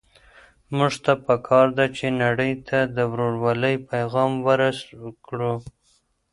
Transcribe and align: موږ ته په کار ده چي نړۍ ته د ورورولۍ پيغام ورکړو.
موږ 0.75 0.93
ته 1.03 1.13
په 1.25 1.33
کار 1.47 1.67
ده 1.77 1.85
چي 1.97 2.07
نړۍ 2.23 2.53
ته 2.67 2.77
د 2.95 2.97
ورورولۍ 3.11 3.75
پيغام 3.89 4.31
ورکړو. 4.47 5.53